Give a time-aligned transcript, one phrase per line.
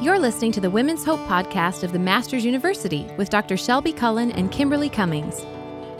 [0.00, 3.56] You're listening to the Women's Hope podcast of the Masters University with Dr.
[3.56, 5.44] Shelbi Cullen and Kimberly Cummings.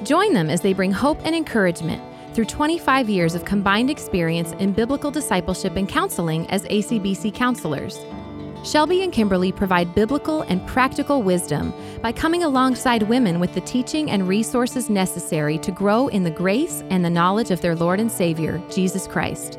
[0.04, 2.02] Join them as they bring hope and encouragement
[2.32, 7.98] through 25 years of combined experience in biblical discipleship and counseling as ACBC counselors.
[8.62, 14.10] Shelbi and Kimberly provide biblical and practical wisdom by coming alongside women with the teaching
[14.10, 18.10] and resources necessary to grow in the grace and the knowledge of their Lord and
[18.10, 19.58] Savior, Jesus Christ.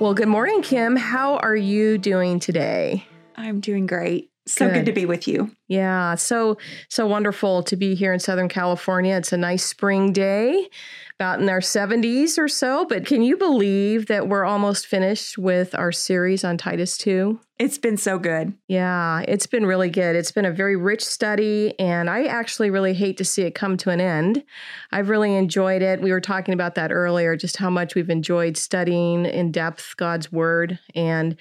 [0.00, 0.96] Well, good morning, Kim.
[0.96, 3.06] How are you doing today?
[3.36, 4.30] I'm doing great.
[4.46, 4.74] So good.
[4.74, 4.86] Good.
[4.86, 5.52] to be with you.
[5.68, 6.58] Yeah, so
[6.90, 9.16] so wonderful to be here in Southern California.
[9.16, 10.68] It's a nice spring day,
[11.18, 12.84] about in our 70s or so.
[12.84, 17.38] But can you believe that we're almost finished with our series on Titus 2?
[17.56, 18.52] It's been so good.
[18.66, 20.16] Yeah, it's been really good.
[20.16, 23.76] It's been a very rich study, and I actually really hate to see it come
[23.76, 24.42] to an end.
[24.90, 26.02] I've really enjoyed it.
[26.02, 30.32] We were talking about that earlier, just how much we've enjoyed studying in depth God's
[30.32, 30.80] Word.
[30.96, 31.36] And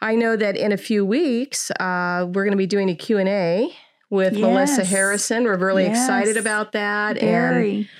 [0.00, 3.76] I know that in a few weeks, uh, we're going to be doing a Q&A
[4.08, 5.44] with Melissa Harrison.
[5.44, 7.18] We're really excited about that.
[7.18, 7.90] And Very.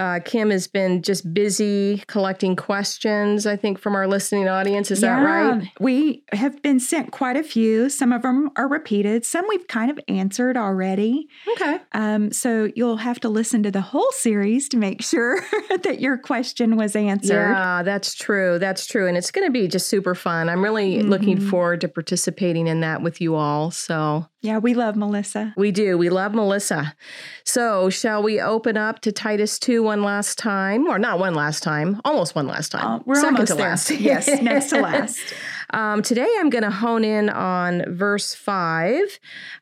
[0.00, 4.90] Uh, Kim has been just busy collecting questions, I think, from our listening audience.
[4.90, 5.68] Is that right?
[5.78, 7.88] We have been sent quite a few.
[7.90, 9.26] Some of them are repeated.
[9.26, 11.28] Some we've kind of answered already.
[11.52, 11.78] Okay.
[11.92, 15.38] Um, so you'll have to listen to the whole series to make sure
[15.82, 17.50] that your question was answered.
[17.52, 18.58] Yeah, that's true.
[18.58, 19.06] That's true.
[19.06, 20.48] And it's going to be just super fun.
[20.48, 21.50] I'm really looking Mhm.
[21.50, 23.70] forward to participating in that with you all.
[23.70, 25.52] So Yeah, we love Melissa.
[25.58, 25.98] we do.
[25.98, 26.94] We love Melissa.
[27.44, 30.86] So shall we open up to Titus 2 one last time?
[30.86, 32.86] Or not one last time, almost one last time.
[32.86, 33.68] Uh, we're Second almost to there.
[33.70, 33.90] last.
[34.00, 35.18] yes, next to last.
[35.70, 39.18] Um, today I'm going to hone in on verse 5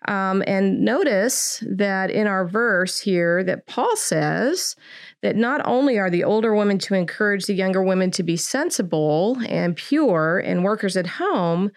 [0.07, 4.77] um, and notice that in our verse here that Paul says
[5.23, 9.39] that not only are the older women to encourage the younger women to be sensible
[9.49, 11.71] and pure and workers at home,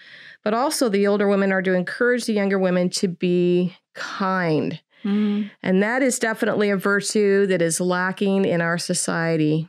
[0.44, 4.82] but also the older women are to encourage the younger women to be kind.
[5.04, 9.68] Mm, And that is definitely a virtue that is lacking in our society.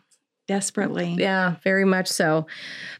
[0.48, 1.14] desperately.
[1.18, 2.46] Yeah, very much so.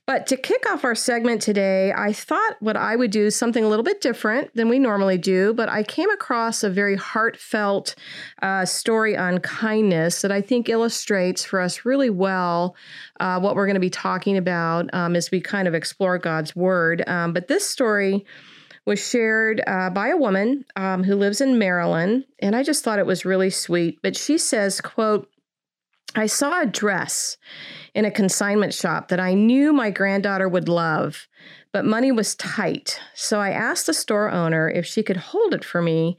[0.07, 3.63] But to kick off our segment today, I thought what I would do is something
[3.65, 5.53] a little bit different than we normally do.
[5.53, 7.95] But I came across a very heartfelt
[8.41, 12.75] uh, story on kindness that I think illustrates for us really well
[13.21, 16.57] uh, what we're going to be talking about um, as we kind of explore God's
[16.57, 17.03] Word.
[17.07, 18.25] Um, but this story
[18.85, 22.99] was shared uh, by a woman um, who lives in Maryland, and I just thought
[22.99, 23.99] it was really sweet.
[24.03, 25.29] But she says, "quote."
[26.15, 27.39] I saw a dress
[27.95, 31.27] in a consignment shop that I knew my granddaughter would love,
[31.73, 33.01] but money was tight.
[33.15, 36.19] So I asked the store owner if she could hold it for me.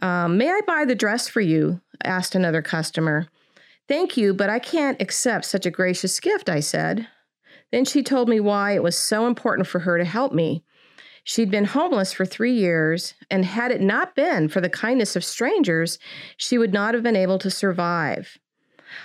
[0.00, 1.80] Um, May I buy the dress for you?
[2.02, 3.28] asked another customer.
[3.86, 7.06] Thank you, but I can't accept such a gracious gift, I said.
[7.70, 10.64] Then she told me why it was so important for her to help me.
[11.24, 15.24] She'd been homeless for three years, and had it not been for the kindness of
[15.24, 15.98] strangers,
[16.36, 18.38] she would not have been able to survive.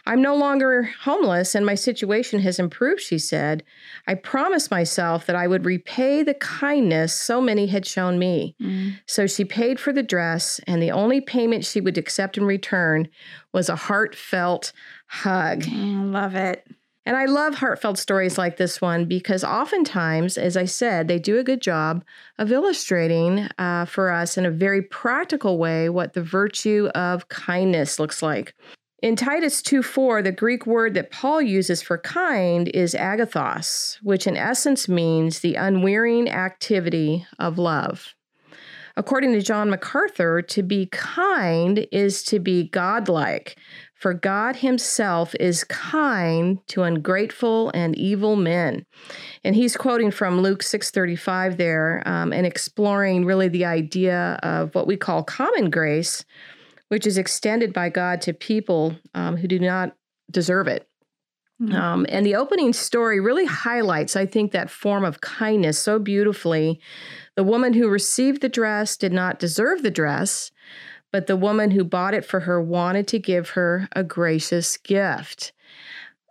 [0.06, 3.64] I'm no longer homeless and my situation has improved, she said.
[4.08, 8.56] I promised myself that I would repay the kindness so many had shown me.
[8.62, 9.00] Mm.
[9.06, 13.08] So she paid for the dress, and the only payment she would accept in return
[13.54, 14.72] was a heartfelt
[15.08, 15.62] hug.
[15.64, 16.68] Mm, love it.
[17.08, 21.40] And I love heartfelt stories like this one because oftentimes, as I said, they do
[21.40, 22.04] a good job
[22.38, 27.98] of illustrating uh, for us in a very practical way what the virtue of kindness
[27.98, 28.56] looks like.
[29.02, 34.28] In Titus 2 4, the Greek word that Paul uses for kind is agathos, which
[34.28, 38.16] in essence means the unwearying activity of love.
[38.98, 43.56] According to John MacArthur, to be kind is to be godlike,
[43.98, 48.86] for God Himself is kind to ungrateful and evil men.
[49.44, 54.88] And he's quoting from Luke 6:35 there, um, and exploring really the idea of what
[54.88, 56.24] we call common grace,
[56.90, 59.96] which is extended by God to people um, who do not
[60.30, 60.88] deserve it.
[61.62, 61.74] Mm.
[61.74, 66.80] Um, and the opening story really highlights, I think, that form of kindness so beautifully.
[67.36, 70.52] The woman who received the dress did not deserve the dress,
[71.18, 75.52] but the woman who bought it for her wanted to give her a gracious gift.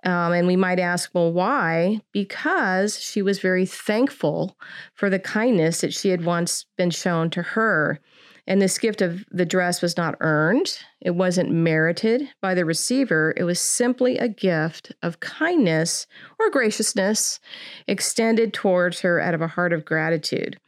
[0.05, 2.03] Um, and we might ask, well, why?
[2.13, 4.57] Because she was very thankful
[4.95, 7.99] for the kindness that she had once been shown to her.
[8.47, 13.35] And this gift of the dress was not earned, it wasn't merited by the receiver.
[13.37, 16.07] It was simply a gift of kindness
[16.39, 17.41] or graciousness
[17.89, 20.61] extended towards her out of a heart of gratitude.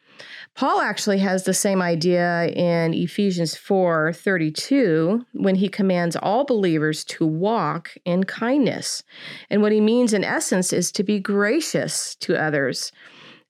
[0.59, 7.05] Paul actually has the same idea in Ephesians 4 32 when he commands all believers
[7.05, 9.05] to walk in kindness.
[9.51, 12.91] And what he means, in essence, is to be gracious to others.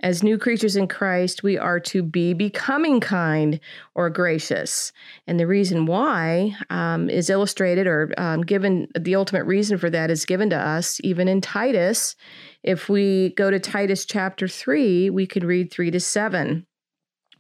[0.00, 3.58] As new creatures in Christ, we are to be becoming kind
[3.94, 4.93] or gracious.
[5.26, 10.11] And the reason why um, is illustrated or um, given, the ultimate reason for that
[10.11, 12.16] is given to us even in Titus.
[12.62, 16.66] If we go to Titus chapter 3, we could read 3 to 7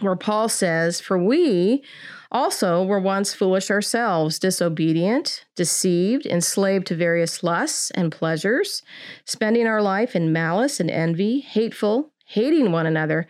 [0.00, 1.82] where Paul says, For we
[2.30, 8.82] also were once foolish ourselves, disobedient, deceived, enslaved to various lusts and pleasures,
[9.24, 13.26] spending our life in malice and envy, hateful, hating one another.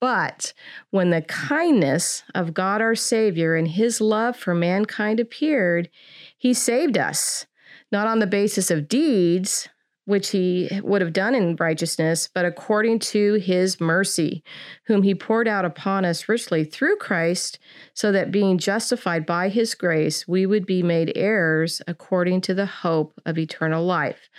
[0.00, 0.52] But
[0.90, 5.90] when the kindness of God our Savior and his love for mankind appeared,
[6.36, 7.46] he saved us,
[7.90, 9.68] not on the basis of deeds,
[10.08, 14.42] which he would have done in righteousness, but according to his mercy,
[14.84, 17.58] whom he poured out upon us richly through Christ,
[17.92, 22.64] so that being justified by his grace, we would be made heirs according to the
[22.64, 24.30] hope of eternal life.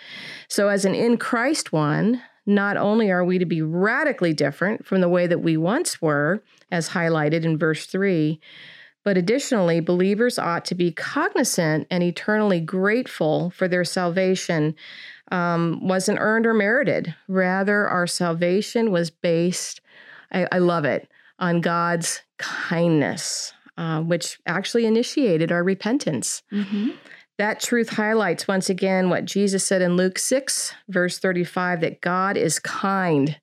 [0.48, 5.02] So, as an in Christ one, not only are we to be radically different from
[5.02, 8.42] the way that we once were, as highlighted in verse 3,
[9.06, 14.76] but additionally, believers ought to be cognizant and eternally grateful for their salvation
[15.32, 17.16] um, wasn't earned or merited.
[17.28, 19.82] Rather, our salvation was based,
[20.32, 21.10] I, I love it,
[21.40, 26.44] on God's kindness, uh, which actually initiated our repentance.
[26.52, 26.90] Mm-hmm.
[27.38, 32.36] That truth highlights once again what Jesus said in Luke 6, verse 35, that God
[32.36, 33.40] is kind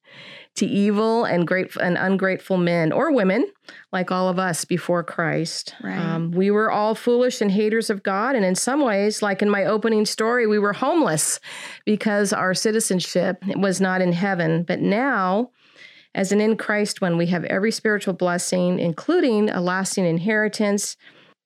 [0.56, 3.46] to evil and grateful and ungrateful men or women,
[3.92, 5.74] like all of us before Christ.
[5.82, 5.98] Right.
[5.98, 9.50] Um, we were all foolish and haters of God, and in some ways, like in
[9.50, 11.40] my opening story, we were homeless
[11.84, 14.62] because our citizenship was not in heaven.
[14.62, 15.50] But now,
[16.14, 20.96] as an in Christ one, we have every spiritual blessing, including a lasting inheritance.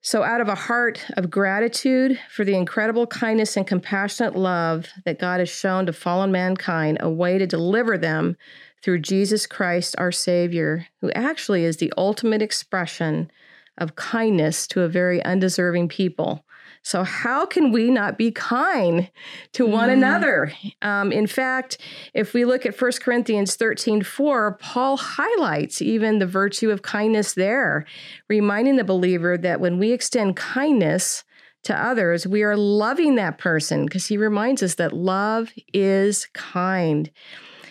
[0.03, 5.19] So, out of a heart of gratitude for the incredible kindness and compassionate love that
[5.19, 8.37] God has shown to fallen mankind, a way to deliver them
[8.83, 13.31] through Jesus Christ, our Savior, who actually is the ultimate expression
[13.79, 16.45] of kindness to a very undeserving people.
[16.83, 19.11] So, how can we not be kind
[19.53, 19.95] to one mm.
[19.95, 20.53] another?
[20.81, 21.77] Um, in fact,
[22.15, 27.35] if we look at 1 Corinthians 13 4, Paul highlights even the virtue of kindness
[27.35, 27.85] there,
[28.29, 31.25] reminding the believer that when we extend kindness,
[31.63, 37.11] to others, we are loving that person because he reminds us that love is kind.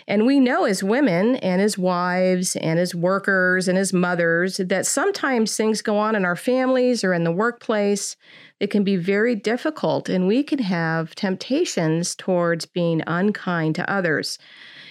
[0.09, 4.87] And we know as women and as wives and as workers and as mothers that
[4.87, 8.17] sometimes things go on in our families or in the workplace
[8.59, 14.39] that can be very difficult, and we can have temptations towards being unkind to others.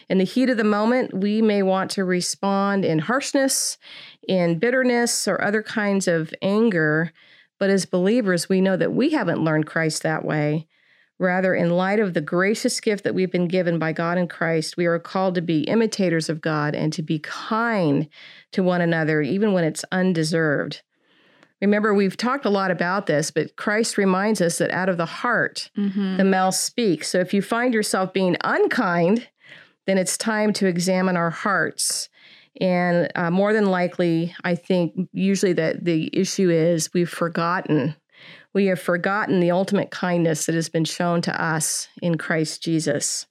[0.09, 3.77] In the heat of the moment, we may want to respond in harshness,
[4.29, 7.13] in bitterness, or other kinds of anger.
[7.59, 10.68] But as believers, we know that we haven't learned Christ that way.
[11.19, 14.77] Rather, in light of the gracious gift that we've been given by God in Christ,
[14.77, 18.09] we are called to be imitators of God and to be kind
[18.53, 20.83] to one another, even when it's undeserved.
[21.61, 25.07] Remember, we've talked a lot about this, but Christ reminds us that out of the
[25.07, 26.17] heart, mm-hmm.
[26.17, 27.09] the mouth speaks.
[27.09, 29.29] So if you find yourself being unkind,
[29.87, 32.09] then it's time to examine our hearts.
[32.61, 37.97] And uh, more than likely, I think usually that the issue is we've forgotten
[38.55, 43.27] we have forgotten the ultimate kindness that has been shown to us in Christ Jesus.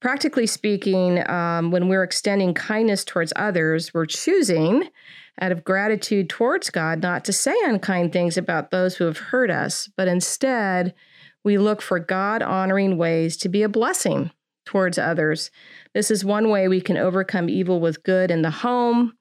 [0.00, 4.90] Practically speaking, um, when we're extending kindness towards others, we're choosing,
[5.40, 9.50] out of gratitude towards God, not to say unkind things about those who have hurt
[9.50, 10.94] us, but instead,
[11.42, 14.30] we look for God honoring ways to be a blessing
[14.64, 15.50] towards others.
[15.92, 19.14] This is one way we can overcome evil with good in the home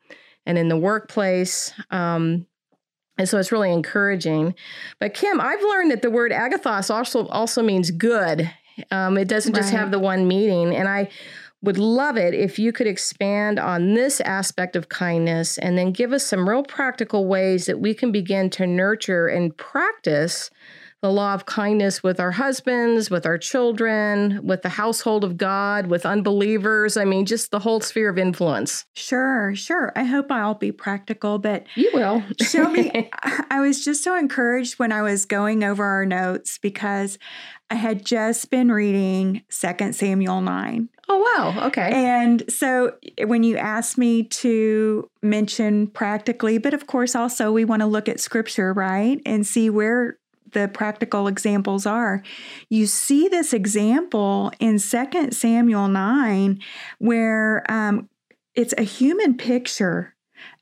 [0.46, 1.74] and in the workplace.
[1.92, 2.46] Um,
[3.17, 4.55] and so it's really encouraging.
[5.00, 8.50] But Kim, I've learned that the word agathos also also means good.
[8.91, 9.79] Um, it doesn't just right.
[9.79, 10.75] have the one meaning.
[10.75, 11.10] And I
[11.62, 16.12] would love it if you could expand on this aspect of kindness and then give
[16.12, 20.50] us some real practical ways that we can begin to nurture and practice
[21.04, 25.88] the law of kindness with our husbands, with our children, with the household of God,
[25.88, 26.96] with unbelievers.
[26.96, 28.86] I mean, just the whole sphere of influence.
[28.96, 29.92] Sure, sure.
[29.98, 32.22] I hope I'll be practical, but you will.
[32.42, 33.10] Shelbi,
[33.50, 37.20] I was just so encouraged when I was going over our notes because
[37.70, 40.88] I had just been reading Second Samuel 9.
[41.10, 41.68] Oh, wow.
[41.68, 41.92] Okay.
[41.92, 47.66] And so eh, when you asked me to mention practically, but of course, also we
[47.66, 49.20] want to look at scripture, right?
[49.26, 50.18] And see where
[50.54, 52.24] the practical examples are.
[52.70, 56.60] You see this example in 2 Samuel 9,
[57.00, 58.10] where um,
[58.56, 60.16] it's a human picture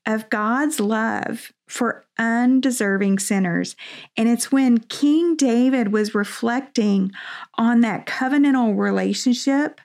[0.06, 3.78] of God's love for undeserving sinners.
[4.18, 7.14] And it's when King David was reflecting
[7.58, 9.80] on that covenantal relationship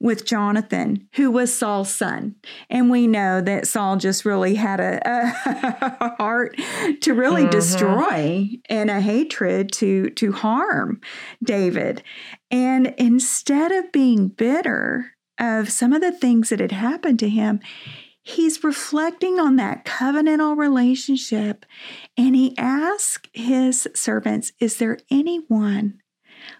[0.00, 2.36] with Jonathan, who was Saul's son.
[2.70, 6.58] And we know that Saul just really had a, a heart
[7.02, 7.50] to really mm-hmm.
[7.50, 11.02] destroy and a hatred to, to harm
[11.44, 12.02] David.
[12.50, 17.60] And instead of being bitter of some of the things that had happened to him,
[18.26, 21.64] he's reflecting on that covenantal relationship
[22.16, 26.00] and he asks his servants, Is there anyone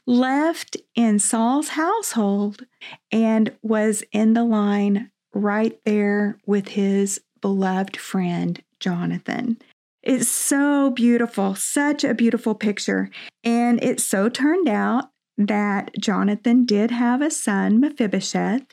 [0.06, 2.66] left in Saul's household?
[3.10, 9.58] And was in the line right there with his beloved friend, Jonathan.
[10.04, 13.10] It's so beautiful, such a beautiful picture.
[13.42, 18.66] And it so turned out that Jonathan did have a son, Mephibosheth,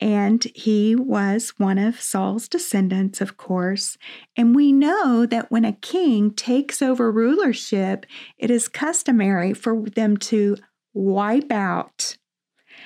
[0.00, 3.98] and he was one of Saul's descendants, of course.
[4.36, 8.06] And we know that when a king takes over rulership,
[8.38, 10.56] it is customary for them to
[10.94, 12.16] wipe out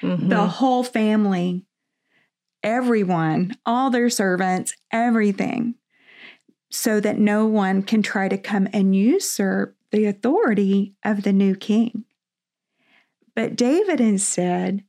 [0.03, 0.29] mm-hmm.
[0.29, 1.65] the whole family,
[2.65, 5.77] everyone, all their servants, everything,
[6.71, 11.55] so that no one can try to come and usurp the authority of the new
[11.55, 12.05] king.
[13.37, 14.83] But David instead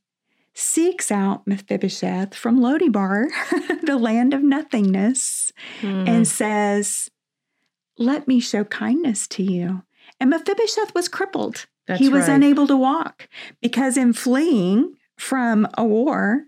[0.56, 3.28] seeks out Mephibosheth from Lo-debar,
[3.82, 6.08] the land of nothingness, mm.
[6.08, 7.10] and says,
[7.98, 9.82] Let me show kindness to you.
[10.18, 11.66] And Mephibosheth was crippled.
[11.86, 12.34] That's he was right.
[12.36, 13.28] unable to walk
[13.60, 16.46] because in fleeing from a war,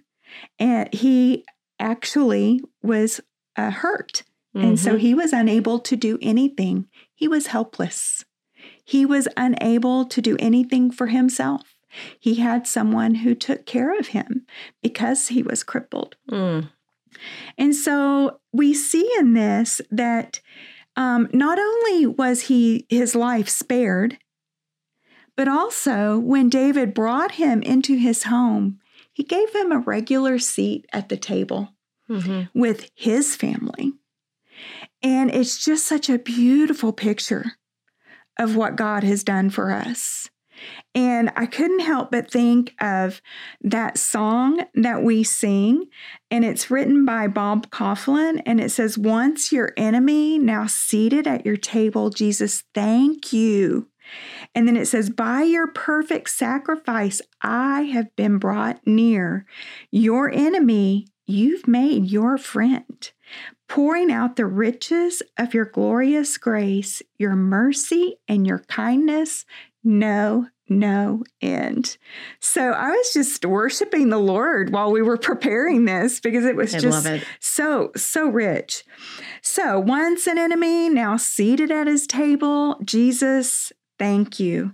[0.59, 1.45] and he
[1.79, 3.21] actually was
[3.57, 4.25] uh, hurt.
[4.57, 4.67] Mm-hmm.
[4.67, 5.01] And so mm-hmm.
[5.01, 6.89] he was unable to do anything.
[7.15, 8.25] He was helpless.
[8.85, 11.78] He was unable to do anything for himself.
[12.19, 14.47] He had someone who took care of him
[14.83, 16.17] because he was crippled.
[16.31, 16.71] Mm.
[17.57, 20.41] And so we see in this that
[20.97, 24.19] um, not only was he his life spared,
[25.37, 28.81] but also when David brought him into his home,
[29.13, 31.75] he gave him a regular seat at the table
[32.09, 32.59] mm-hmm.
[32.59, 33.93] with his family.
[35.03, 37.53] And it's just such a beautiful picture
[38.39, 40.29] of what God has done for us.
[40.99, 43.23] And I couldn't help but think of
[43.61, 45.85] that song that we sing,
[46.29, 48.43] and it's written by Bob Kauflin.
[48.45, 53.87] And it says, Once your enemy, now seated at your table, Jesus, thank you.
[54.57, 59.47] And then it says, By your perfect sacrifice, I have been brought near.
[59.93, 63.09] Your enemy, you've made your friend
[63.69, 69.45] pouring out the riches of your glorious grace, your mercy, and your kindness,
[69.85, 71.97] no, no end.
[72.41, 76.75] So I was just worshiping the Lord while we were preparing this because it was
[76.75, 77.25] I just it.
[77.41, 78.85] so, so rich.
[79.43, 84.73] So once an enemy, now seated at his table, Jesus, thank you.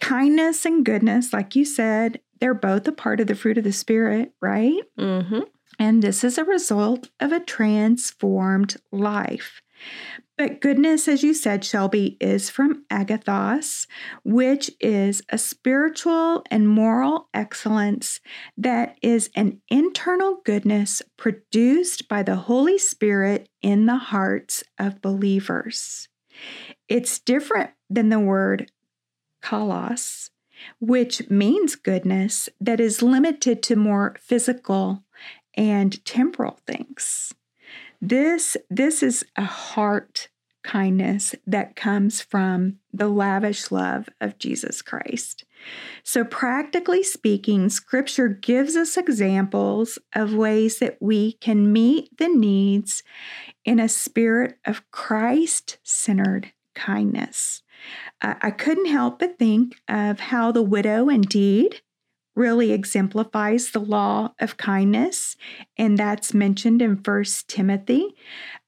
[0.00, 3.72] Kindness and goodness, like you said, they're both a part of the fruit of the
[3.72, 4.82] Spirit, right?
[4.98, 5.40] Mm-hmm.
[5.78, 9.62] And this is a result of a transformed life.
[10.38, 13.86] But goodness, as you said, Shelbi, is from agathos,
[14.24, 18.20] which is a spiritual and moral excellence
[18.56, 26.08] that is an internal goodness produced by the Holy Spirit in the hearts of believers.
[26.88, 28.72] It's different than the word
[29.42, 30.30] kalos,
[30.80, 35.04] which means goodness that is limited to more physical
[35.54, 37.34] and temporal things.
[38.04, 40.28] This, this is a heart
[40.64, 45.44] kindness that comes from the lavish love of Jesus Christ.
[46.02, 53.04] So, practically speaking, scripture gives us examples of ways that we can meet the needs
[53.64, 57.62] in a spirit of Christ centered kindness.
[58.20, 61.82] Uh, I couldn't help but think of how the widow indeed
[62.34, 65.36] really exemplifies the law of kindness,
[65.76, 68.14] and that's mentioned in First Timothy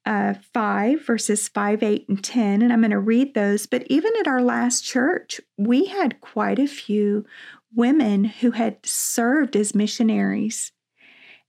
[0.06, 2.62] uh, 5, verses 5, 8, and 10.
[2.62, 3.66] And I'm going to read those.
[3.66, 7.24] But even at our last church, we had quite a few
[7.74, 10.72] women who had served as missionaries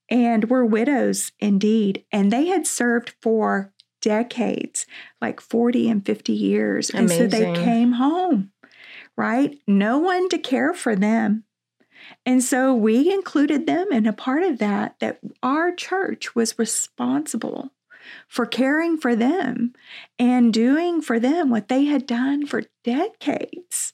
[0.10, 2.06] and were widows indeed.
[2.12, 4.86] And they had served for decades,
[5.20, 6.90] like 40 and 50 years.
[6.92, 7.24] Amazing.
[7.24, 8.52] And so they came home,
[9.18, 9.58] right?
[9.68, 11.45] No one to care for them.
[12.26, 17.72] And so we included them in a part of that, that our church was responsible
[18.28, 19.74] for caring for them
[20.20, 23.94] and doing for them what they had done for decades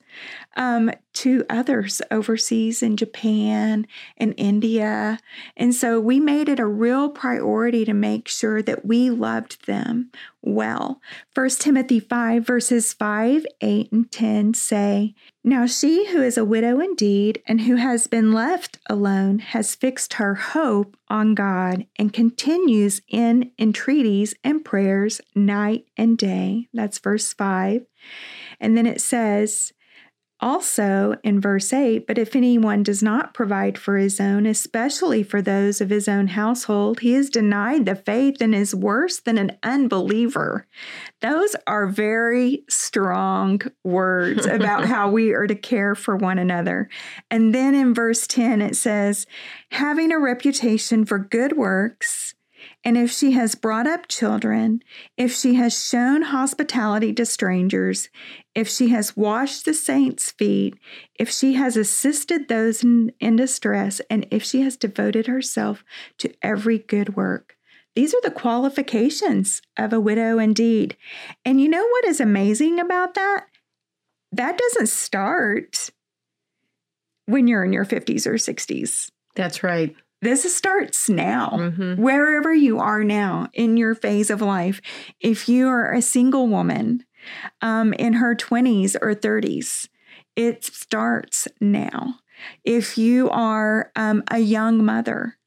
[0.56, 3.88] um, to others overseas in Japan
[4.18, 5.20] and India.
[5.56, 10.12] And so we made it a real priority to make sure that we loved them
[10.42, 11.02] well.
[11.34, 16.80] 1 Timothy 5, verses 5, 8, and 10 say, Now she who is a widow
[16.80, 23.02] indeed and who has been left alone has fixed her hope on God and continues
[23.08, 26.68] in entreaties and prayers night and day.
[26.74, 27.86] That's verse 5.
[28.60, 29.74] And then it says,
[30.42, 35.42] also in verse 8, but if anyone does not provide for his own, especially for
[35.42, 39.58] those of his own household, he is denied the faith and is worse than an
[39.64, 40.68] unbeliever.
[41.22, 46.90] Those are very strong words about how we are to care for one another.
[47.30, 49.28] And then in verse 10, it says,
[49.72, 52.36] having a reputation for good works
[52.84, 54.82] and if she has brought up children,
[55.16, 58.10] if she has shown hospitality to strangers,
[58.56, 60.76] if she has washed the saints' feet,
[61.20, 65.84] if she has assisted those in, in, distress, and if she has devoted herself
[66.18, 67.56] to every good work.
[67.96, 70.98] These are the qualifications of a widow indeed.
[71.46, 73.46] And you know what is amazing about that?
[74.32, 75.90] That doesn't start
[77.26, 79.12] when you're in your 50s or 60s.
[79.36, 79.96] That's right.
[80.22, 82.02] This starts now, mm-hmm.
[82.02, 84.80] wherever you are now in your phase of life.
[85.20, 87.06] If you are a single woman
[87.62, 89.90] um, in her 20s or 30s,
[90.36, 92.20] it starts now.
[92.64, 95.38] If you are um, a young mother,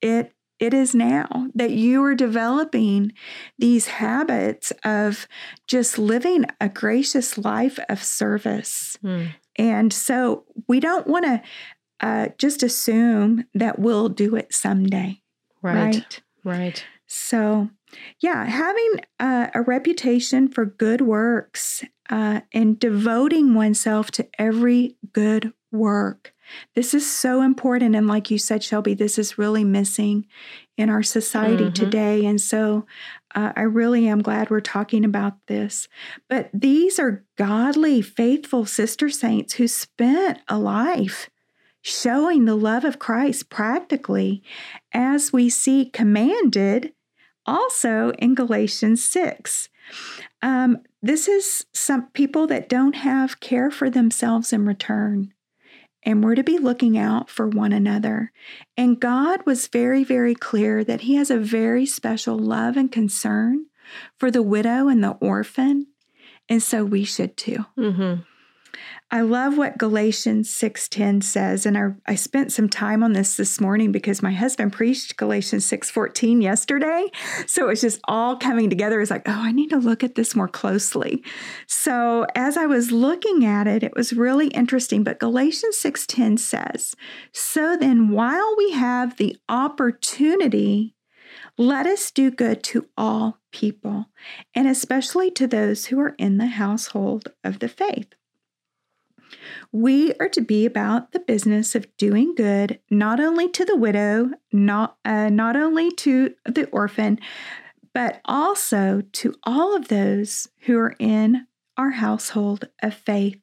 [0.00, 3.12] it it is now that you are developing
[3.58, 5.26] these habits of
[5.66, 8.96] just living a gracious life of service.
[9.02, 9.34] Mm.
[9.56, 11.42] And so we don't want to
[12.02, 15.22] uh, just assume that we'll do it someday.
[15.62, 15.94] Right.
[15.94, 16.22] Right.
[16.44, 16.84] right.
[17.06, 17.70] So,
[18.20, 25.52] yeah, having uh, a reputation for good works uh, and devoting oneself to every good
[25.70, 26.34] work.
[26.74, 27.96] This is so important.
[27.96, 30.26] And like you said, Shelbi, this is really missing
[30.76, 31.72] in our society mm-hmm.
[31.72, 32.24] today.
[32.26, 32.86] And so
[33.34, 35.88] uh, I really am glad we're talking about this.
[36.28, 41.30] But these are godly, faithful sister saints who spent a life
[41.82, 44.42] showing the love of Christ practically,
[44.92, 46.92] as we see commanded
[47.44, 49.68] also in Galatians 6.
[50.40, 55.32] Um, this is some people that don't have care for themselves in return.
[56.04, 58.32] And we're to be looking out for one another.
[58.76, 63.66] And God was very, very clear that He has a very special love and concern
[64.18, 65.88] for the widow and the orphan.
[66.48, 67.66] And so we should too.
[67.78, 68.22] Mm-hmm.
[69.14, 73.60] I love what Galatians 6:10 says and I, I spent some time on this this
[73.60, 77.10] morning because my husband preached Galatians 6:14 yesterday.
[77.46, 79.02] So it's just all coming together.
[79.02, 81.22] It's like, "Oh, I need to look at this more closely."
[81.66, 86.94] So as I was looking at it, it was really interesting, but Galatians 6:10 says,
[87.34, 90.94] "So then while we have the opportunity,
[91.58, 94.06] let us do good to all people,
[94.54, 98.14] and especially to those who are in the household of the faith."
[99.70, 104.30] We are to be about the business of doing good, not only to the widow,
[104.52, 107.18] not, uh, not only to the orphan,
[107.94, 113.40] but also to all of those who are in our household of faith.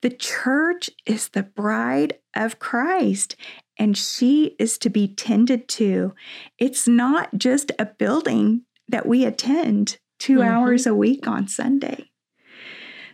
[0.00, 3.36] The church is the bride of Christ,
[3.78, 6.14] and she is to be tended to.
[6.58, 10.48] It's not just a building that we attend 2 mm-hmm.
[10.48, 12.09] hours a week on Sunday.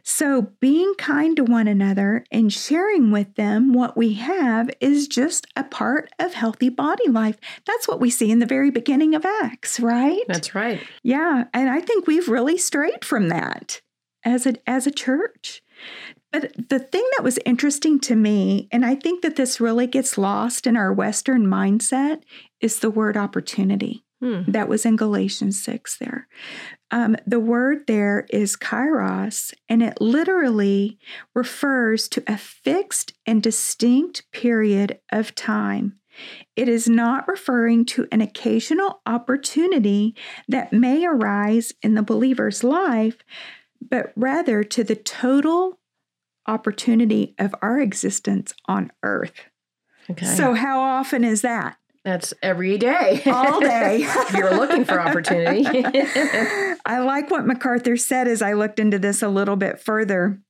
[0.08, 5.48] So, being kind to one another and sharing with them what we have is just
[5.56, 7.38] a part of healthy body life.
[7.66, 10.22] That's what we see in the very beginning of Acts, right?
[10.28, 10.80] That's right.
[11.02, 13.80] Yeah, and I think we've really strayed from that
[14.24, 15.60] as a as a church.
[16.30, 20.16] But the thing that was interesting to me, and I think that this really gets
[20.16, 22.22] lost in our Western mindset,
[22.60, 24.05] is the word opportunity.
[24.20, 24.42] Hmm.
[24.48, 26.26] That was in Galatians 6 there.
[26.90, 30.98] Um, the word there is kairos, and it literally
[31.34, 35.98] refers to a fixed and distinct period of time.
[36.54, 40.14] It is not referring to an occasional opportunity
[40.48, 43.18] that may arise in the believer's life,
[43.80, 45.78] but rather to the total
[46.46, 49.34] opportunity of our existence on earth.
[50.08, 50.24] Okay.
[50.24, 51.76] So, how often is that?
[52.06, 53.20] That's every day.
[53.26, 54.02] All day.
[54.04, 55.66] if You're looking for opportunity.
[56.86, 60.40] I like what MacArthur said as I looked into this a little bit further.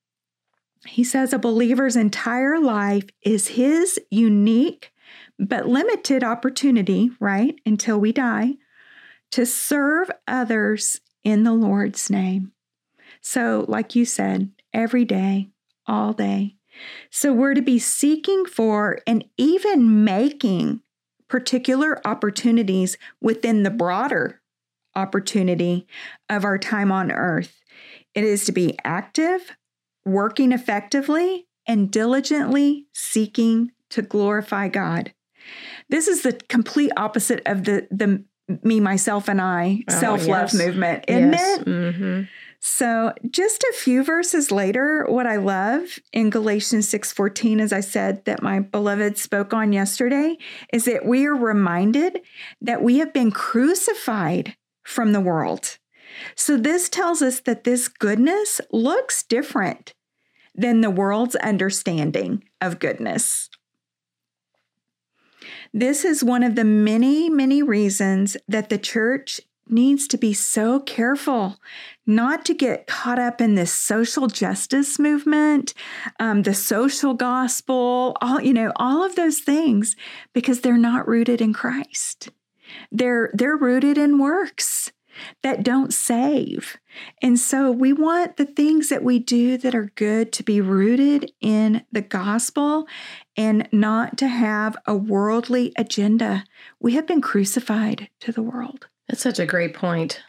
[0.87, 4.93] He says a believer's entire life is his unique
[5.39, 8.57] but limited opportunity, right, until we die,
[9.31, 12.53] to serve others in the Lord's name.
[13.23, 15.49] So, like you said, every day,
[15.87, 16.57] all day.
[17.11, 20.83] So, we're to be seeking for and even making
[21.29, 24.41] particular opportunities within the broader
[24.95, 25.87] opportunity
[26.29, 27.61] of our time on earth.
[28.15, 29.57] It is to be active,
[30.05, 35.13] working effectively, and diligently seeking to glorify God.
[35.89, 38.25] This is the complete opposite of the the
[38.63, 40.55] me, myself, and I oh, self love yes.
[40.55, 41.61] movement, isn't yes.
[41.61, 41.67] it?
[41.67, 42.23] Mm-hmm.
[42.61, 48.25] So, just a few verses later, what I love in Galatians 6:14 as I said
[48.25, 50.37] that my beloved spoke on yesterday
[50.73, 52.23] is that we are reminded
[52.61, 55.79] that we have been crucified from the world.
[56.35, 59.93] So this tells us that this goodness looks different
[60.55, 63.51] than the world's understanding of goodness.
[65.73, 70.81] This is one of the many, many reasons that the church needs to be so
[70.81, 71.59] careful
[72.07, 75.75] not to get caught up in this social justice movement,
[76.21, 79.97] um, the social gospel, all you know, all of those things,
[80.33, 82.31] because they're not rooted in Christ.
[82.91, 84.93] They're they're rooted in works
[85.43, 86.77] that don't save.
[87.23, 91.33] And so we want the things that we do that are good to be rooted
[91.41, 92.87] in the gospel
[93.37, 96.45] and not to have a worldly agenda.
[96.81, 98.89] We have been crucified to the world.
[99.09, 100.23] That's such a great point.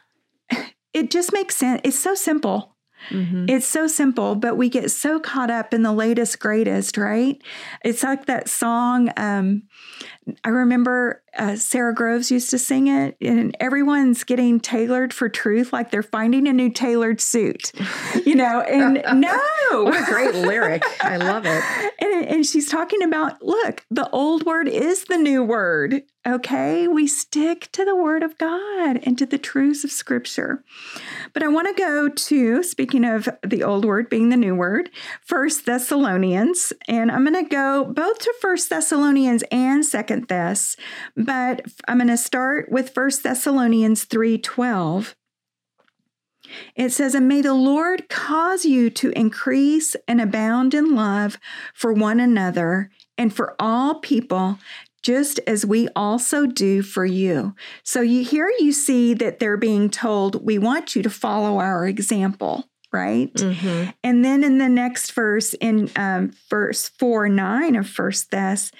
[0.93, 1.81] It just makes sense.
[1.83, 2.77] It's so simple.
[3.09, 3.45] Mm-hmm.
[3.47, 7.41] It's so simple, but we get so caught up in the latest, greatest, right?
[7.85, 9.11] It's like that song.
[9.15, 9.63] Um,
[10.43, 15.71] I remember uh, Sara Groves used to sing it, and everyone's getting tailored for truth,
[15.71, 17.71] like they're finding a new tailored suit,
[18.25, 18.61] you know.
[18.61, 20.83] And no, what a great lyric!
[20.99, 21.63] I love it.
[21.99, 26.01] And, and she's talking about, look, the old word is the new word.
[26.27, 30.63] Okay, we stick to the word of God and to the truths of Scripture.
[31.33, 34.89] But I want to go to speaking of the old word being the new word,
[35.21, 40.75] First Thessalonians, and I'm going to go both to First Thessalonians and Second Thess
[41.15, 45.15] but I'm going to start with 1 Thessalonians 3:12.
[46.75, 51.37] It says, And may the Lord cause you to increase and abound in love
[51.73, 54.57] for one another and for all people,
[55.01, 57.55] just as we also do for you.
[57.83, 61.87] So you here you see that they're being told, We want you to follow our
[61.87, 63.33] example right?
[63.33, 63.91] Mm-hmm.
[64.03, 68.71] And then in the next verse, in um, verse 4 9 of First Thess,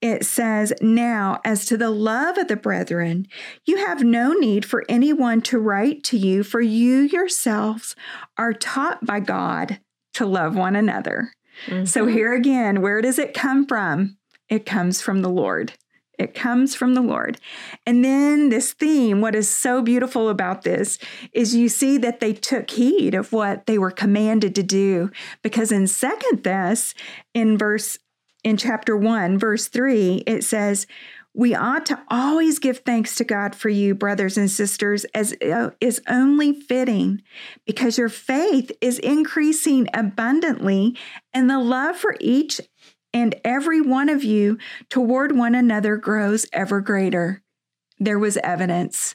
[0.00, 3.26] it says, Now, as to the love of the brethren,
[3.64, 7.96] you have no need for anyone to write to you, for you yourselves
[8.38, 9.80] are taught by God
[10.14, 11.32] to love one another.
[11.66, 11.86] Mm-hmm.
[11.86, 14.18] So here again, where does it come from?
[14.48, 15.74] It comes from the Lord.
[16.18, 17.38] It comes from the Lord.
[17.84, 20.98] And then this theme, what is so beautiful about this
[21.32, 25.10] is you see that they took heed of what they were commanded to do.
[25.42, 26.94] Because in second Thess,
[27.34, 27.98] in verse
[28.42, 30.86] in chapter 1, verse 3, it says,
[31.34, 35.70] we ought to always give thanks to God for you, brothers and sisters, as uh,
[35.82, 37.20] is only fitting,
[37.66, 40.96] because your faith is increasing abundantly,
[41.34, 42.58] and the love for each
[43.16, 44.58] and every one of you
[44.90, 47.42] toward one another grows ever greater.
[47.98, 49.14] There was evidence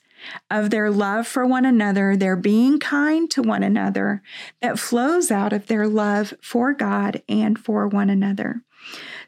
[0.49, 4.23] of their love for one another, their being kind to one another,
[4.59, 8.63] that flows out of their love for God and for one another.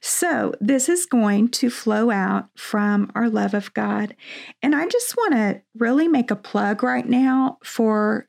[0.01, 4.15] So, this is going to flow out from our love of God.
[4.63, 8.27] And I just want to really make a plug right now for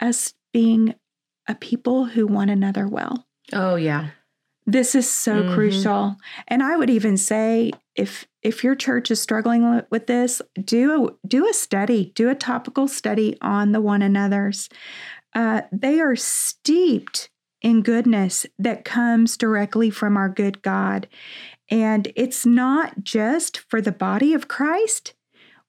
[0.00, 0.94] us being
[1.48, 3.26] a people who want another well.
[3.52, 4.10] Oh, yeah.
[4.68, 5.54] This is so mm-hmm.
[5.54, 6.16] crucial.
[6.46, 11.26] And I would even say if if your church is struggling with this, do a,
[11.26, 14.68] do a study, do a topical study on the one another's.
[15.34, 17.30] Uh, they are steeped
[17.62, 21.08] in goodness that comes directly from our good God.
[21.70, 25.14] And it's not just for the body of Christ,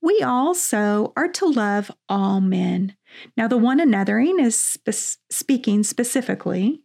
[0.02, 2.98] we also are to love all men.
[3.38, 6.84] Now, the one anothering is spe- speaking specifically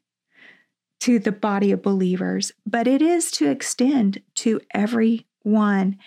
[1.05, 5.99] to the body of believers, but it is to extend to everyone.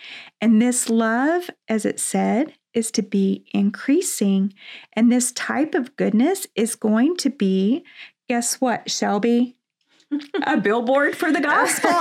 [0.41, 4.55] And this love, as it said, is to be increasing.
[4.93, 7.83] And this type of goodness is going to be,
[8.27, 9.53] guess what, Shelbi?
[10.47, 11.91] a billboard for the gospel.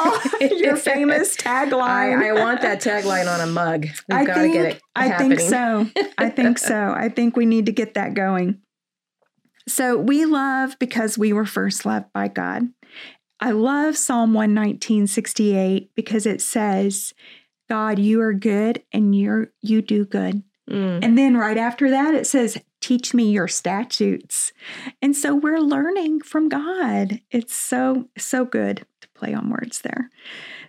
[0.56, 2.22] Your famous tagline.
[2.22, 3.88] I, I, want that tagline on a mug.
[4.08, 4.80] We've got to get it.
[4.94, 5.32] Happening.
[5.32, 5.86] I think so.
[6.16, 6.94] I think so.
[6.96, 8.62] I think we need to get that going.
[9.68, 12.68] So we love because we were first loved by God.
[13.40, 15.06] I love Psalm 119,
[15.94, 17.14] because it says,
[17.68, 20.42] God, you are good and you're you do good.
[20.70, 21.04] Mm.
[21.04, 24.52] And then right after that it says, Teach me your statutes.
[25.02, 27.20] And so we're learning from God.
[27.30, 30.08] It's so, so good to play on words there.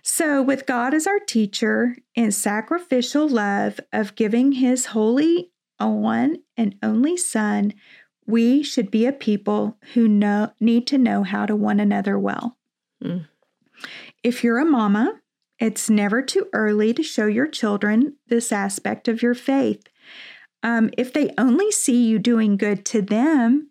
[0.02, 6.74] So, with God as our teacher in sacrificial love of giving his holy one and
[6.82, 7.72] only Son,
[8.28, 12.58] we should be a people who know, need to know how to one another well.
[13.02, 13.26] Mm.
[14.22, 15.20] If you're a mama,
[15.58, 19.82] it's never too early to show your children this aspect of your faith.
[20.62, 23.70] Um, if they only see you doing good to them,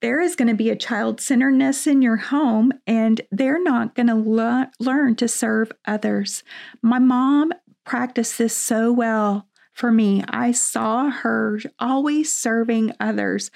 [0.00, 4.06] there is going to be a child centeredness in your home, and they're not going
[4.06, 6.44] to le- learn to serve others.
[6.82, 7.52] My mom
[7.84, 10.22] practiced this so well for me.
[10.28, 13.50] I saw her always serving others,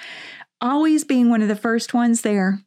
[0.61, 2.61] always being one of the first ones there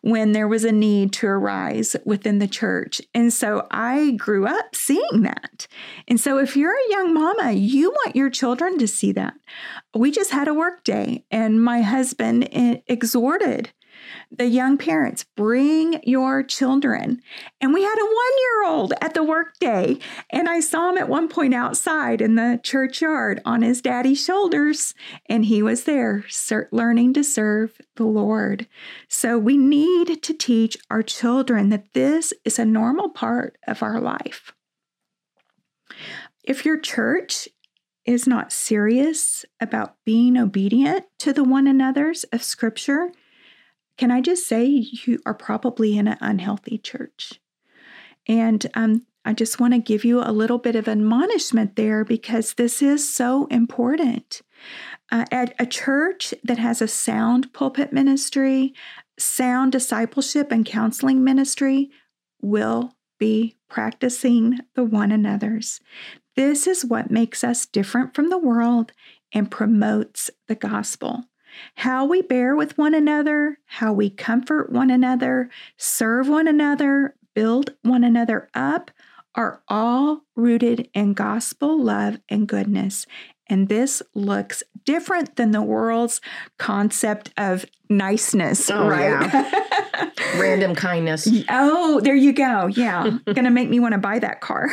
[0.00, 3.00] when there was a need to arise within the church.
[3.14, 5.66] And so I grew up seeing that.
[6.08, 9.34] And so if you're a young mama, you want your children to see that.
[9.94, 13.72] We just had a work day, and my husband eh, exhorted
[14.30, 17.20] the young parents, bring your children.
[17.60, 19.98] And we had a one year old at the workday.
[20.30, 24.94] And I saw him at one point outside in the churchyard on his daddy's shoulders.
[25.28, 26.24] And he was there
[26.70, 28.66] learning to serve the Lord.
[29.08, 34.00] So we need to teach our children that this is a normal part of our
[34.00, 34.52] life.
[36.44, 37.48] If your church
[38.04, 43.10] is not serious about being obedient to the one another's of Scripture,
[43.96, 47.40] can I just say you are probably in an unhealthy church?
[48.26, 52.54] And um, I just want to give you a little bit of admonishment there because
[52.54, 54.42] this is so important.
[55.10, 58.74] Uh, at a church that has a sound pulpit ministry,
[59.18, 61.90] sound discipleship and counseling ministry
[62.40, 65.80] will be practicing the one another's.
[66.34, 68.92] This is what makes us different from the world
[69.32, 71.24] and promotes the gospel.
[71.76, 77.74] How we bear with one another, how we comfort one another, serve one another, build
[77.82, 78.90] one another up
[79.36, 83.06] are all rooted in gospel love and goodness.
[83.48, 86.20] And this looks different than the world's
[86.58, 89.22] concept of niceness, oh, right?
[89.22, 90.10] Yeah.
[90.40, 91.28] Random kindness.
[91.48, 92.66] Oh, there you go.
[92.66, 93.18] Yeah.
[93.34, 94.70] Gonna make me want to buy that car.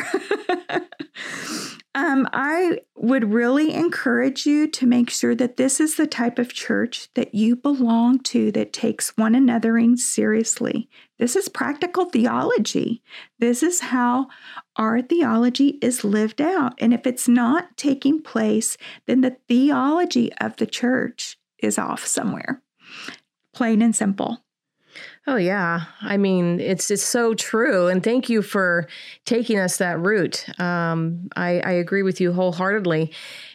[1.96, 6.52] Um, I would really encourage you to make sure that this is the type of
[6.52, 10.88] church that you belong to that takes one anothering seriously.
[11.18, 13.00] This is practical theology.
[13.38, 14.26] This is how
[14.74, 16.74] our theology is lived out.
[16.80, 18.76] And if it's not taking place,
[19.06, 22.60] then the theology of the church is off somewhere.
[23.52, 24.43] Plain and simple.
[25.26, 28.86] Oh yeah, I mean it's it's so true, and thank you for
[29.24, 30.46] taking us that route.
[30.60, 33.10] Um, I, I agree with you wholeheartedly.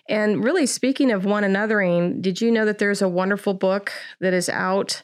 [0.07, 4.33] And really, speaking of one anothering, did you know that there's a wonderful book that
[4.33, 5.03] is out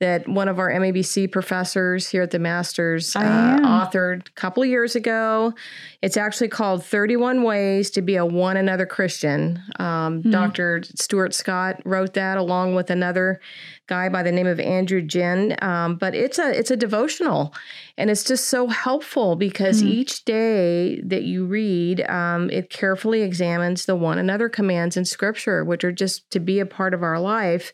[0.00, 3.20] that one of our MABC professors here at the Masters uh,
[3.62, 5.54] authored a couple years ago.
[6.02, 9.62] It's actually called 31 Ways to Be a One Another Christian.
[9.78, 10.30] Um, mm-hmm.
[10.30, 10.82] Dr.
[10.96, 13.40] Stuart Scott wrote that along with another
[13.86, 15.56] guy by the name of Andrew Jin.
[15.60, 17.54] Um, but it's a it's a devotional,
[17.98, 19.92] and it's just so helpful because mm-hmm.
[19.92, 25.64] each day that you read, um, it carefully examines the one another commands in Scripture,
[25.64, 27.72] which are just to be a part of our life,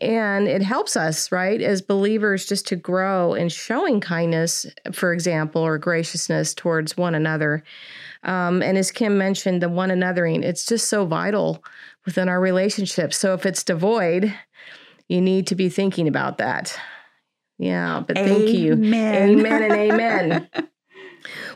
[0.00, 5.62] and it helps us right as believers just to grow in showing kindness, for example,
[5.62, 7.62] or graciousness towards one another.
[8.22, 11.64] Um, and as Kim mentioned, the one anothering, it's just so vital
[12.06, 13.16] within our relationships.
[13.16, 14.34] So if it's devoid,
[15.08, 16.78] you need to be thinking about that.
[17.58, 18.54] Yeah, but thank amen.
[18.54, 18.72] you.
[18.72, 20.48] Amen and amen.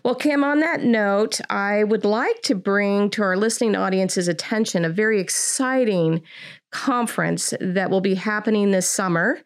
[0.04, 4.85] Well, Kim, on that note, I would like to bring to our listening audience's attention
[4.85, 6.22] a very exciting
[6.70, 9.40] conference that will be happening this summer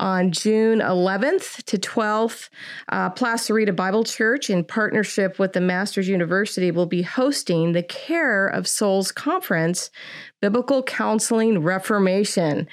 [0.00, 2.48] on June 11th to 12th.
[2.88, 8.46] Uh, Placerita Bible Church, in partnership with the Masters University, will be hosting the Care
[8.46, 9.90] of Souls Conference
[10.40, 12.66] Biblical Counseling Reformation.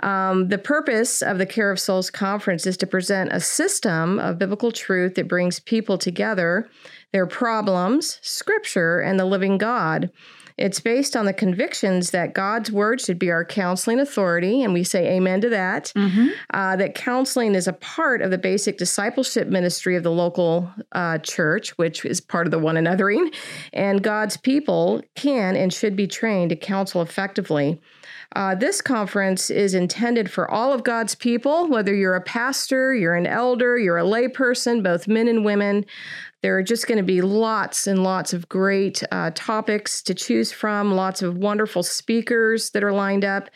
[0.00, 4.38] Um, the purpose of the Care of Souls Conference is to present a system of
[4.38, 6.68] biblical truth that brings people together,
[7.12, 10.10] their problems, scripture, and the living God.
[10.58, 14.84] It's based on the convictions that God's word should be our counseling authority, and we
[14.84, 15.92] say amen to that.
[15.94, 16.28] Mm-hmm.
[16.54, 21.18] Uh, that counseling is a part of the basic discipleship ministry of the local uh,
[21.18, 23.34] church, which is part of the one anothering,
[23.72, 27.80] and God's people can and should be trained to counsel effectively.
[28.34, 33.14] Uh, this conference is intended for all of God's people, whether you're a pastor, you're
[33.14, 35.86] an elder, you're a layperson, both men and women.
[36.42, 40.52] There are just going to be lots and lots of great uh, topics to choose
[40.52, 43.50] from, lots of wonderful speakers that are lined up.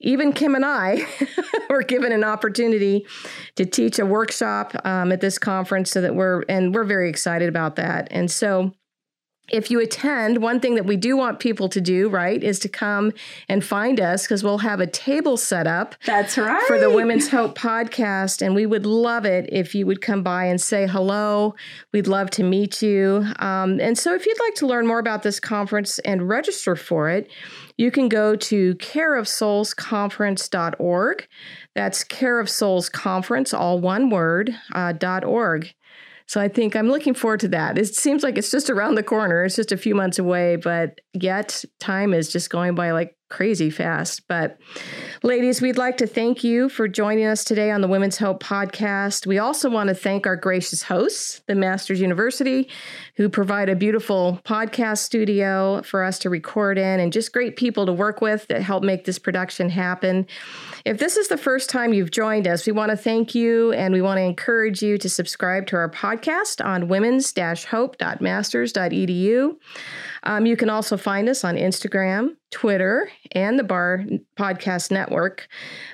[0.00, 1.06] Even Kim and I
[1.70, 3.06] were given an opportunity
[3.56, 7.48] to teach a workshop um, at this conference, so that we're, and we're very excited
[7.48, 8.08] about that.
[8.10, 8.72] And so,
[9.48, 12.68] if you attend, one thing that we do want people to do, right, is to
[12.68, 13.12] come
[13.48, 15.94] and find us because we'll have a table set up.
[16.06, 16.66] That's right.
[16.66, 18.40] For the Women's Hope podcast.
[18.40, 21.54] And we would love it if you would come by and say hello.
[21.92, 23.26] We'd love to meet you.
[23.38, 27.10] Um, and so if you'd like to learn more about this conference and register for
[27.10, 27.30] it,
[27.76, 31.28] you can go to careofsoulsconference.org.
[31.74, 32.90] That's Care of Souls
[33.52, 34.94] all one word, uh,
[35.26, 35.74] .org.
[36.26, 37.76] So I think I'm looking forward to that.
[37.78, 39.44] It seems like it's just around the corner.
[39.44, 43.68] It's just a few months away, but yet time is just going by like crazy
[43.68, 44.22] fast.
[44.28, 44.58] But
[45.24, 49.26] ladies, we'd like to thank you for joining us today on the Women's Hope podcast.
[49.26, 52.68] We also want to thank our gracious hosts, the Masters University,
[53.16, 57.86] who provide a beautiful podcast studio for us to record in and just great people
[57.86, 60.26] to work with that help make this production happen.
[60.84, 63.94] If this is the first time you've joined us, we want to thank you and
[63.94, 69.56] we want to encourage you to subscribe to our podcast on women's-hope.masters.edu.
[70.24, 74.04] Um, you can also find us on Instagram, Twitter, and the Bar
[74.36, 75.48] Podcast Network.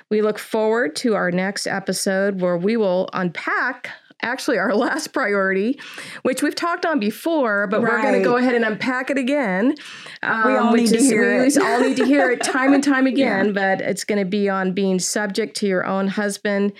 [0.09, 3.91] We look forward to our next episode where we will unpack
[4.21, 5.79] actually our last priority,
[6.23, 7.91] which we've talked on before, but right.
[7.91, 9.75] we're going to go ahead and unpack it again.
[10.23, 11.57] Um, we all need to hear it.
[11.57, 13.51] all need to hear it time and time again, yeah.
[13.51, 16.73] but it's going to be on being subject to your own husband.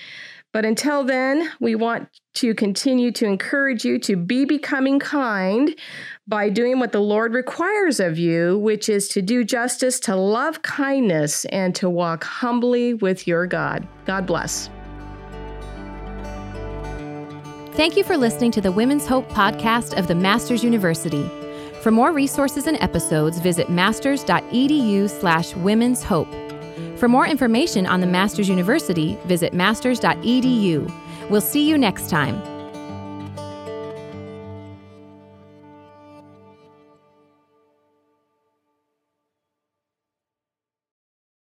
[0.54, 5.74] But until then, we want to continue to encourage you to be becoming kind
[6.28, 10.62] by doing what the Lord requires of you, which is to do justice, to love
[10.62, 13.88] kindness, and to walk humbly with your God.
[14.06, 14.70] God bless.
[17.74, 21.26] Thank you for listening to the Women's Hope podcast of the Masters University.
[21.82, 26.28] For more resources and episodes, visit masters.edu slash women's hope.
[26.98, 30.94] For more information on the Masters University, visit masters.edu.
[31.30, 32.51] We'll see you next time.